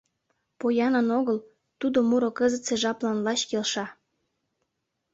[0.59, 1.37] —Поянын огыл,
[1.79, 3.85] тудо муро кызытсе жаплан лач келша.